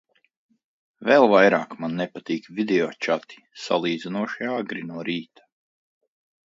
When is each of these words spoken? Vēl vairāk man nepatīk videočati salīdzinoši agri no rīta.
Vēl 1.09 1.25
vairāk 1.33 1.75
man 1.83 1.93
nepatīk 1.99 2.49
videočati 2.61 3.45
salīdzinoši 3.67 4.53
agri 4.59 4.87
no 4.93 5.07
rīta. 5.11 5.51